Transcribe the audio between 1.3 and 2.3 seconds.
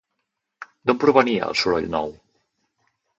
el soroll nou?